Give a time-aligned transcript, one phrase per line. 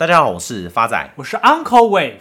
[0.00, 2.20] 大家好，我是发仔，我是 Uncle Wave。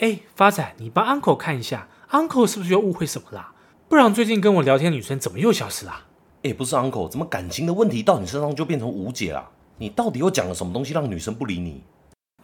[0.00, 3.54] 哎，发仔，你帮 Uncle 看一下，Uncle 是不是又误会什么啦？
[3.88, 6.04] 不然最近跟我聊天的女生怎么又消失了？
[6.42, 9.48] 哎，不是 Uncle，怎么感情的问题到你身上就变成无解了？
[9.78, 11.82] 你到底又讲了什么东西让女生不理你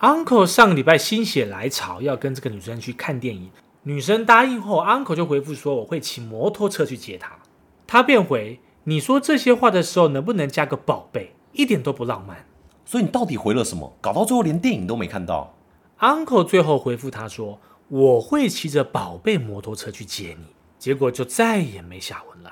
[0.01, 3.51] ？Uncle 上个礼拜心血来潮要跟这个女生去看电影，
[3.83, 7.33] 女生答应后，Uncle 就回复说我会骑摩托车去接她。
[7.87, 11.35] 她便回你说这些话的时候能不能加个宝贝？
[11.53, 12.47] 一点都不浪漫。
[12.93, 13.91] 所以你到底回了什么？
[14.03, 15.55] 搞到最后连电影都没看到。
[15.99, 17.59] Uncle 最后回复他说
[17.89, 20.45] ：“我会骑着宝贝摩托车去接你。”
[20.79, 22.51] 结果就再也没下文了。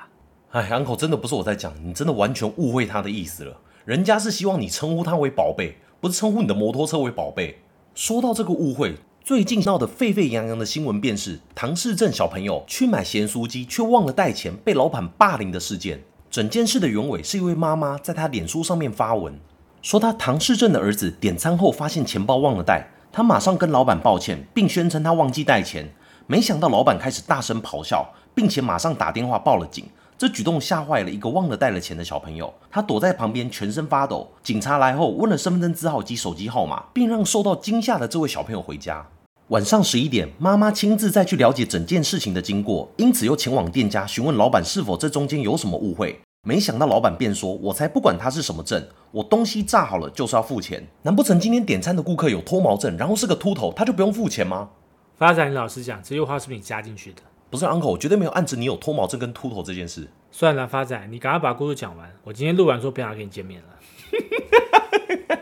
[0.49, 3.55] 哎，Uncle 真的不是我在讲，你真的完全误会他的意思了。
[3.85, 7.59] 人家是希望你称呼他为宝贝，不是称呼你的摩托车为宝贝。
[7.93, 16.01] 说到这个误会，最近闹得沸沸扬扬的新闻便是唐氏镇小朋友去买咸酥鸡却忘了带钱，被老板霸凌的事件。
[16.31, 19.39] 整件事的原委是一位妈妈在她脸书上面发文。
[19.81, 25.91] 说他唐氏症的儿子点餐后发现钱包忘了带，他马上跟老板抱歉，并宣称他忘记带钱。
[26.27, 29.85] 没想到老板开始大声咆哮，并且马上打电话报了警。
[30.17, 34.29] 这举动吓坏了一个忘了带了钱的小朋友，他躲在旁边全身发抖。
[34.43, 39.03] 警察来后问了身份证字号及手机号码，并让受到惊吓的这位小朋友回家。
[39.47, 46.21] 晚上十一点，妈妈亲自再去了解整件事情的经过，因此又前往店家询问老板是否这中间有什么误会。
[46.43, 50.87] 没想到老板便说：“我才不管他是什么症，我东西炸好了就是要付钱。
[51.03, 54.71] 难不成今天点餐的顾客有脱毛症，然后是个秃头，他就不用付钱吗？”
[55.17, 57.21] 发展，你老实讲，这句话是不是你加进去的？
[57.51, 60.09] 不是，uncle，我绝对没有暗指你有脱毛症跟秃头这件事。
[60.31, 62.11] 算了，发展，你赶快把故事讲完。
[62.23, 63.67] 我今天录完之后不想跟你见面了。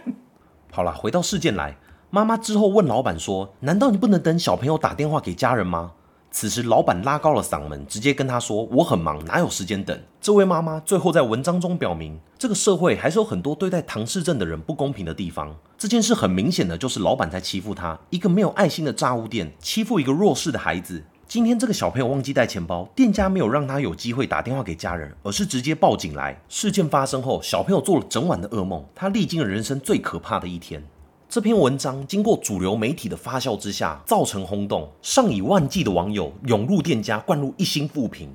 [0.69, 1.77] 好了，回到事件来，
[2.09, 5.93] 妈妈之后问老板说：“难道你不能等小朋友打电话给家人吗？”
[6.31, 15.55] 此时，老板拉高了嗓门，直接跟他说：“我很忙，哪有时间等？”这位妈妈最后在文章中表明，这个社会还是有很多对待唐氏症的人不公平的地方。
[15.75, 21.03] 这件事很明显的就是老板在欺负他，一个没有爱心的炸物店欺负一个弱势的孩子。
[21.27, 26.39] 今天这个小朋友忘记带钱包，店家没有让他有机会打电话给家人，而是直接报警来。
[26.47, 30.83] 事件发生后，小朋友做了整晚的噩梦，他历经了人生最可怕的一天。
[31.29, 38.27] 这篇文章经过主流媒体的发酵之下，造成轰动，上以万计的网友涌入店家，灌入一星负评，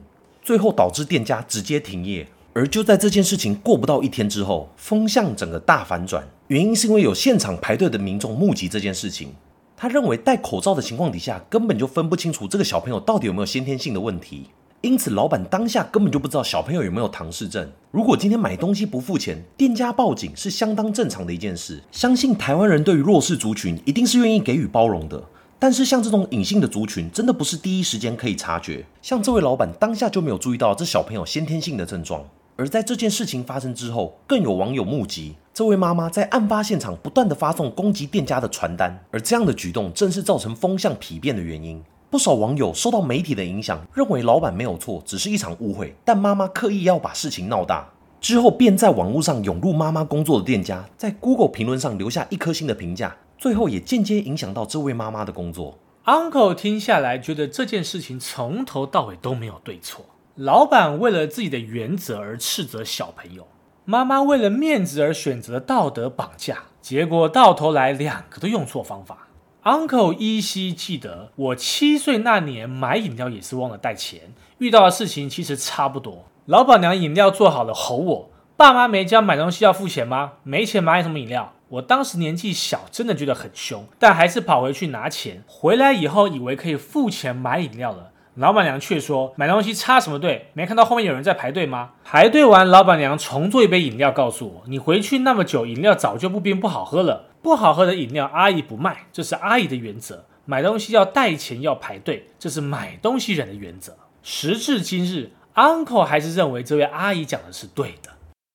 [0.45, 2.25] 最后导致店家直接停业。
[2.53, 9.35] 而就在这件事情过不到一天之后，风向整个大反转，原因是因为有现场排队的民众目击这件事情，
[9.77, 14.51] 他认为戴口罩的情况底下，根本就分不清楚这个小朋友到底有没有先天性的问题。
[14.85, 17.67] 因此，老板当下根本就不知道小朋友有没有唐氏症。
[17.91, 21.81] 如果今天买东西不付钱，店家报警是相当正常的一件事。
[21.91, 25.25] 相信台湾人对于弱势族群一定是愿意给予包容的。
[25.59, 28.85] 但是，像这种隐性的族群，真的不是第一时间可以察觉。
[29.01, 32.23] 像这位老板当下就没有注意到这小朋友先天性的症状。
[32.57, 41.83] 而在这件事情发生之后，更有网友目击这位妈妈在案发现场不断地发送攻击店家的传单，而这样的举动正是造成风向丕变的原因。
[42.15, 45.97] 不少网友受到媒体的影响，认为老板没有错，只是一场误会。
[46.05, 47.89] 但妈妈刻意要把事情闹大，
[48.21, 55.77] 之后便在网络上涌入妈妈工作的店家，在 Google 评论上留下一颗星的评价，最后也间接影响到这位妈妈的工作。
[56.05, 60.05] Uncle 听下来觉得这件事情从头到尾都没有对错，
[60.37, 63.49] 老板为了自己的原则而斥责小朋友，
[63.85, 69.27] 妈妈为了面子而选择道德绑架，结果到头来两个都用错方法。
[69.65, 76.27] Uncle 依稀记得，我七岁那年买饮料也是忘了带钱，遇到的事情其实差不多。
[76.45, 80.33] 老板娘饮料做好了，吼我：“爸妈没教买东西要付钱吗？
[80.43, 85.43] 没钱买什么饮料？”我当时年纪小，真的觉得很凶，但还是跑回去拿钱。
[85.47, 90.49] 回来以后，以为可以付钱买饮料了，老板娘却说：“买东西插什么队？
[90.53, 100.25] 没看到后面有人在排队吗？”排队完，老板娘重做一杯饮料，告诉我：“你回去那么久，饮料早就不冰不好喝了。”不好喝的饮料，阿姨不卖，这是阿姨的原则。
[100.47, 103.95] 买东西要带钱，要排队，这是买东西人的原则。
[104.23, 108.09] 时至今日，Uncle 还是认为这位阿姨讲的是对的。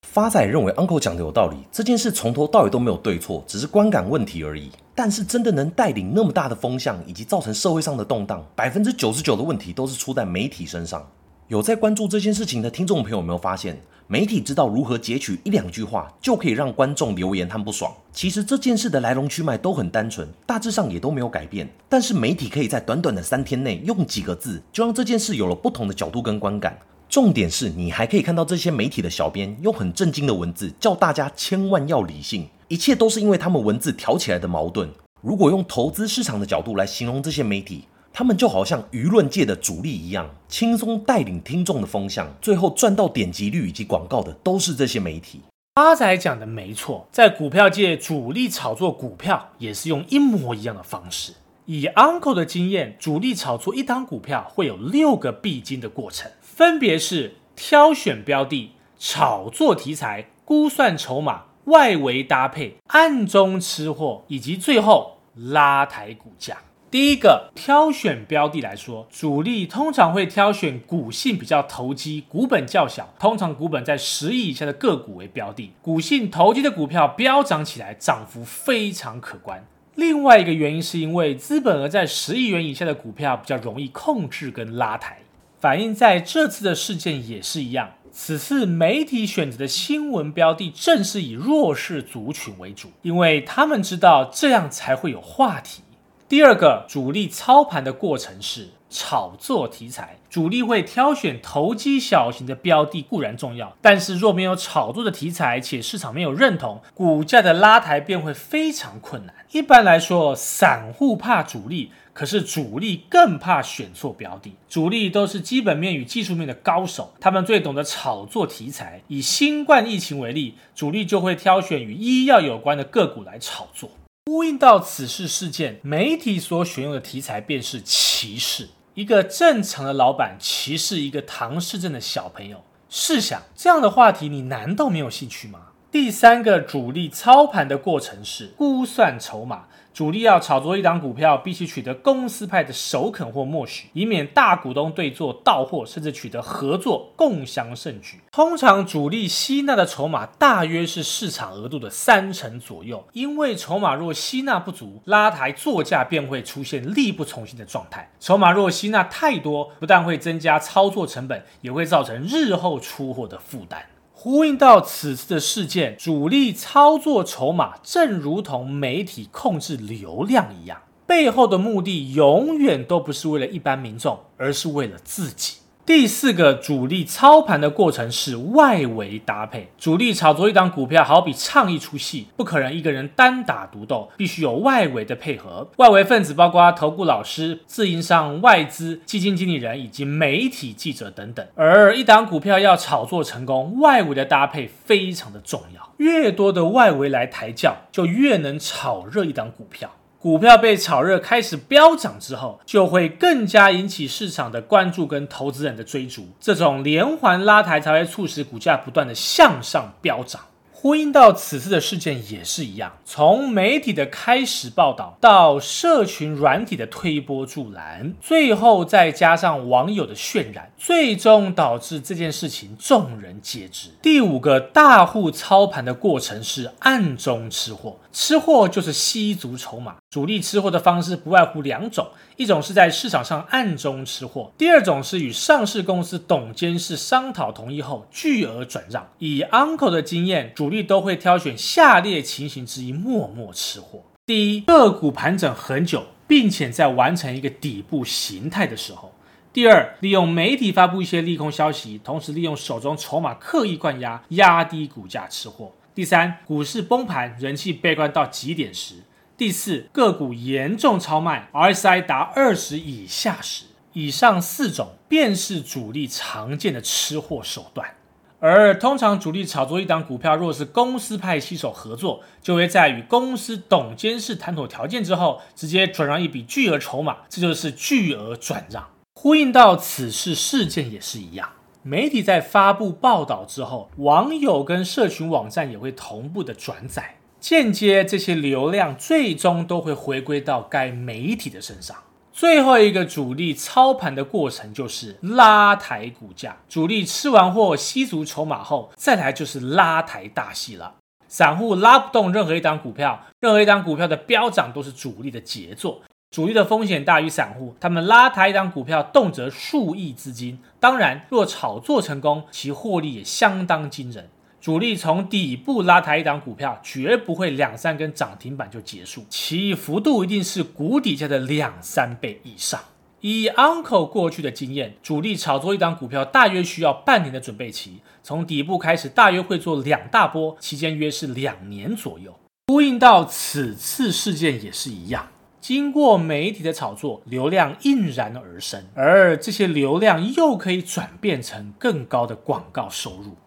[0.07, 4.71] 发仔认为 Uncle 讲的有道理，这件事从头到尾都没有对错，只是观感问题而已。
[4.95, 11.07] 但是真的能带领那么大的风向，以及造成社会上的动荡，百分之九十九的问题都是出在媒体身上。
[11.47, 13.79] 有在关注这件事情的听众朋友有没有发现，
[14.11, 17.93] 媒体知道如何截取一两句话就可以让观众留言和不爽？
[18.11, 21.69] 其实这件事的来龙去脉都很单纯，大致上也都没有改变。
[21.87, 26.75] 但是媒体可以在短短的三天内用几个字就让这件事有了不同的角度跟观感。
[27.07, 34.89] 重点是你还可以看到这些媒体的小编用很震惊的文字叫大家千万要理性，一切都是因为他们文字挑起来的矛盾。
[35.21, 45.41] 如果用投资市场的角度来形容这些媒体，他们就好像舆论界的主力一样，轻松带领听众的风向，最后赚到点击率以及广告的都是这些媒体。
[45.75, 51.33] 阿仔讲的没错，在股票界，主力炒作股票也是用一模一样的方式。
[51.65, 66.57] 以 Uncle 的经验，主力炒作一档股票会有六个必经的过程，分别是挑选标的、炒作题材、估算筹码、外围搭配、暗中吃货，以及最后拉抬股价。
[66.91, 75.71] 第一个挑选标的来说，主力通常会挑选股性比较投机、股本较小，通常股本在十亿以下的个股为标的。
[75.83, 79.63] 股性投机的股票飙涨起来，涨幅非常可观。
[79.93, 85.19] 另外一个原因是因为资本额在十亿元以下的股票比较容易控制跟拉抬。
[85.59, 87.91] 反映在这次的事件也是一样。
[88.11, 95.83] 此次媒体选择的新闻标的正是以弱势族群为主，因为他们知道这样才会有话题。
[96.29, 109.33] 第二个主力操盘的过程是炒作题材，主力会挑选投机小型的标的固然重要，但是若没有炒作的题材，且市场没有认同，股价的拉抬便会非常困难。
[109.53, 114.53] 一般来说，散户怕主力，可是主力更怕选错标的。
[114.69, 119.01] 主力都是基本面与技术面的高手，他们最懂得炒作题材。
[119.07, 123.89] 以新冠疫情为例，主力就会挑选与医药有关的个股来炒作。
[124.29, 128.69] 呼应到此事事件，媒体所选用的题材便是歧视。
[128.93, 135.69] 一个正常的老板歧视一个唐氏症的小朋友，试想这样的话题，你难道没有兴趣吗？
[135.89, 139.65] 第三个主力操盘的过程是估算筹码。
[139.99, 148.21] 主力要炒作一档股票，必须取得公司派的首肯或默许，以免大股东对做到货，甚至取得合作共襄盛举。
[148.31, 158.09] 通常主力吸纳的筹码大约是市场额度的三成左右，因为筹码若吸纳不足，拉抬作价便会出现力不从心的状态。
[158.21, 163.85] 筹码若吸纳太多，不但会增加操作成本，也会造成日后出货的负担。
[164.21, 175.59] 呼应到此次的事件，主力操作筹码，正如同媒体控制流量一样，背后的目的永远都不是为了一般民众，而是为了自己。
[175.89, 179.71] 第四个主力操盘的过程是外围搭配。
[179.79, 185.67] 主力炒作一档股票，好比唱一出戏，不可能一个人单打独斗，必须有外围的配合。
[185.77, 191.43] 外围分子包括投顾老师、自营商、外资、基金经理人以及媒体记者等等。
[191.55, 195.89] 而一档股票要炒作成功，外围的搭配非常的重要。
[195.97, 199.89] 越多的外围来抬轿，就越能炒热一档股票。
[200.21, 206.27] 股票被炒热，开始飙涨之后，就会更加引起市场的关注跟投资人的追逐。
[206.41, 210.41] 这种连环拉抬才会促使股价不断的向上飙涨。
[210.71, 223.89] 呼应到此次的事件也是一样，从媒体的开始报道到社群软体的推波助澜，最后再加上网友的渲染，最终导致这件事情众人皆知。
[224.01, 229.95] 第五个大户操盘的过程是暗中吃货，吃货就是吸足筹码。
[230.09, 232.05] 主力吃货的方式不外乎两种，
[232.35, 239.07] 一种是在市场上暗中吃货，第二种是与上市公司董监事商讨同意后巨额转让。
[239.19, 249.13] 以 Uncle 的经验，主力都会挑选下列情形之一默默吃货：第一，个股盘整很久，并且在完成一个底部形态的时候；
[249.53, 259.03] 第二，利用媒体发布一些利空消息，同时利用手中筹码刻意灌压，压低股价吃货；第三，股市崩盘，人气悲观到极点时。
[259.35, 267.95] 第四，个股严重超卖，RSI 达二十以下时，以上四种便是主力常见的吃货手段。
[268.39, 278.87] 而通常主力炒作一档股票，若是公司派携手合作，就会在与公司董监事谈妥条件之后，直接转让一笔巨额筹码，这就是巨额转让。
[279.15, 281.49] 呼应到此事事件也是一样，
[281.81, 287.15] 媒体在发布报道之后，网友跟社群网站也会同步的转载。
[287.39, 291.95] 间接这些流量最终都会回归到该媒体的身上。
[292.33, 296.57] 最后一个主力操盘的过程就是拉抬股价。
[296.67, 300.95] 主力吃完货吸足筹码后，再来就是拉抬大戏了。
[301.29, 306.01] 散户拉不动任何一档股票，任何一档股票的飙涨都是主力的杰作。
[306.31, 310.59] 主力的风险大于散户，他们拉抬一档股票动辄数亿资金。
[310.79, 314.29] 当然，若炒作成功，其获利也相当惊人。
[314.61, 322.79] 主力从底部拉抬一档股票，绝不会两三根涨停板就结束，其幅度一定是谷底价的两三倍以上。
[323.21, 332.37] 以 Uncle 过去的经验，主力炒作一档股票大约需要半年的准备期，从底部开始大约会做两大波，期间约是两年左右。
[332.67, 335.27] 呼应到此次事件也是一样，
[335.61, 343.37] 经过媒体的炒作，流量应然而生，而这些流量又可以转变成更高的广告收入。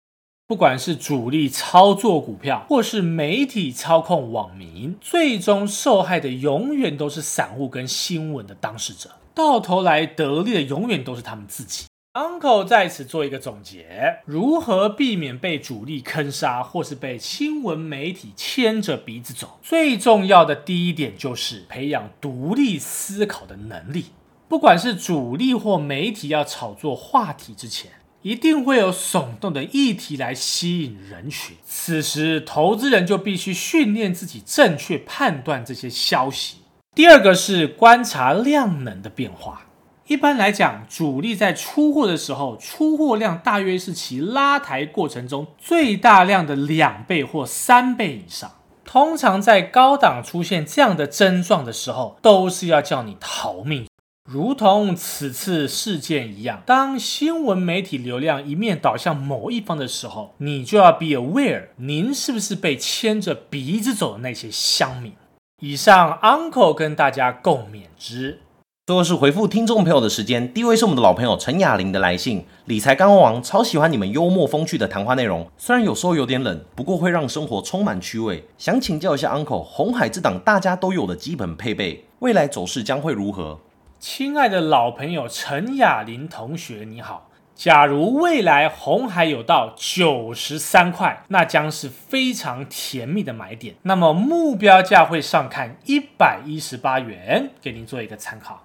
[0.46, 11.86] 不管是主力操作股票，或是媒体操控网民，最终受害的永远都是散户跟新闻的当事者，到头来得利的永远都是他们自己。
[12.14, 19.58] Uncle 在此做一个总结：如何避免被主力坑杀，或是被新闻媒体牵着鼻子走？
[19.62, 24.08] 最重要的第一点就是培养独立思考的能力。
[24.46, 27.90] 不管是主力或媒体要炒作话题之前，
[28.20, 31.56] 一定会有耸动的议题来吸引人群。
[31.64, 36.58] 此时，投资人就必须训练自己正确判断这些消息。
[36.94, 39.62] 第二个是观察量能的变化。
[40.08, 48.50] 一般来讲，主力在出货的时候，出货量大约是其拉抬过程中最大量的两倍或三倍以上。
[48.84, 53.86] 通常在高档出现这样的症状的时候，都是要叫你逃命。
[54.28, 65.12] 如同此次事件一样，当新闻媒体流量一面倒向某一方的时候，你就要 be aware，您是不是被牵着鼻子走的那些乡民？
[65.60, 68.40] 以上，Uncle 跟大家共勉之。
[68.84, 72.44] 最后是回复听众朋友的时间，第一位是我们的老朋友陈雅玲的来信。
[72.64, 78.44] 理财干货王超喜欢你们幽默风趣的谈话内容，虽然有时候有点冷，不过会让生活充满趣味。
[78.58, 83.60] 想请教一下 Uncle，红海这档大家都有的基本配备，未来走势将会如何？
[84.00, 87.28] 亲爱的老朋友陈雅玲同学，你好。
[87.54, 93.76] 假如未来红海有到九十三块，那将是非常甜蜜的买点。
[93.82, 98.60] 那么目标价会上看一百一十八元，给您做一个参考。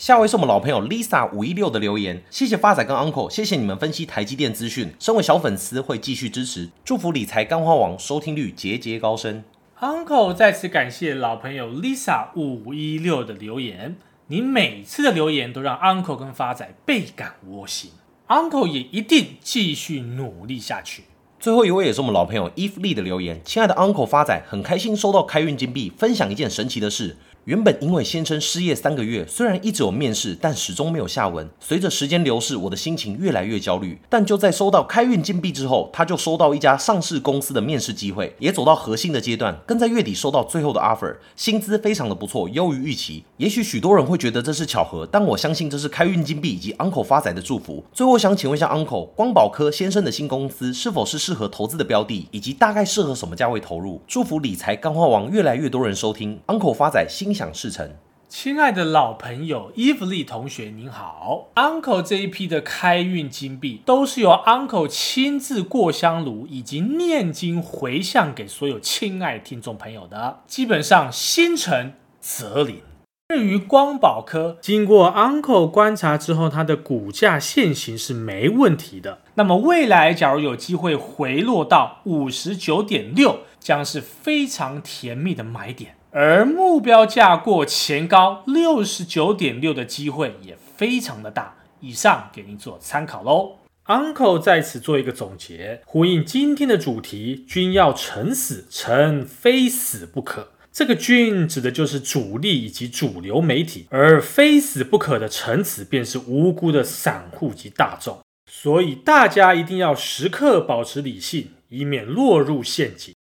[0.00, 9.44] 下位是我们老朋友 Lisa 五一六的留言，谢谢发仔跟 Uncle，谢谢你们分析台积电资讯，身为小粉丝会继续支持，祝福理财干花王收听率节节高升。
[9.78, 13.96] Uncle 再次感谢老朋友 Lisa 五一六的留言，
[14.28, 17.90] 你每次的留言都让 Uncle 跟发仔倍感窝心
[18.28, 21.04] ，Uncle 也一定继续努力下去。
[21.38, 27.18] 最后一位也是我们老朋友 Eve Lee 的留言，亲爱的 Uncle 发仔，很开心收到开运金币，分享一件神奇的事。
[27.46, 31.48] 原本因为先生失业三个月，虽然一直有面试，但始终没有下文。
[31.58, 33.98] 随着时间流逝，我的心情越来越焦虑。
[34.10, 43.24] 但就在收到开运金币之后，他就收到一家上市公司的面试机会，也走到核心的阶段，更在月底收到最后的 offer，薪资非常的不错，优于预期。
[43.38, 47.82] 也许许多人会觉得这是巧合，但我相信这是开运金币以及 Uncle 发财的祝福。
[47.90, 54.02] 最后想请问一下 Uncle，光宝科先生的新公司是否是适合投资的标的，以及大概适合什么价位投入？
[54.06, 57.88] 祝福理财干货王越来越多人收听，Uncle 发财新心想事成。
[58.28, 72.80] 亲爱的老朋友伊芙丽同学您好，Uncle 这一批的开运金币都是由 Uncle 亲自过香炉以及念经回向给所有亲爱听众朋友的，基本上心诚则灵。
[73.28, 79.20] 至于光宝科，经过 Uncle 观察之后，它的股价现行是没问题的。
[79.34, 85.94] 那么未来假如有机会回落到五十九点六，将是非常甜蜜的买点。
[86.12, 93.58] 而目标价过前高六十九点六的机会也非常的大，以上给您做参考喽。
[93.86, 100.48] Uncle 在此做一个总结，呼应今天的主题：君要臣死，臣非死不可。
[100.72, 108.18] 这个君指的就是主力以及主流媒体，而非死不可的臣子便是无辜的散户及大众。
[108.50, 113.14] 所以大家一定要时刻保持理性，以免落入陷阱。